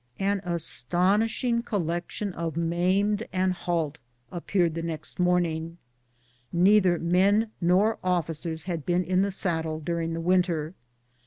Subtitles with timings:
[0.17, 3.99] An astonishing collection of maimed and halt
[4.33, 5.77] ap peared the next morning;
[6.51, 10.73] neither men nor officers had been in the saddle during the winter.